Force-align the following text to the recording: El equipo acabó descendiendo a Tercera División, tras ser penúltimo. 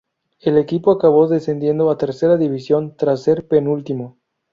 El 0.39 0.57
equipo 0.57 0.89
acabó 0.89 1.27
descendiendo 1.27 1.91
a 1.91 1.97
Tercera 1.99 2.35
División, 2.35 2.95
tras 2.97 3.21
ser 3.21 3.47
penúltimo. 3.47 4.17